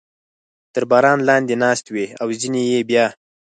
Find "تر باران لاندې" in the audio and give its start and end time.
0.73-1.55